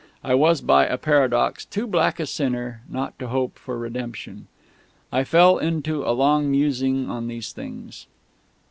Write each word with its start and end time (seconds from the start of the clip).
I 0.23 0.33
was, 0.33 0.61
by 0.61 0.87
a 0.87 0.97
paradox, 0.97 1.63
too 1.63 1.85
black 1.85 2.19
a 2.19 2.25
sinner 2.25 2.81
not 2.89 3.19
to 3.19 3.27
hope 3.27 3.59
for 3.59 3.77
redemption.... 3.77 4.47
I 5.11 5.23
fell 5.23 5.59
into 5.59 6.03
a 6.03 6.09
long 6.09 6.49
musing 6.49 7.07
on 7.07 7.27
these 7.27 7.51
things.... 7.51 8.07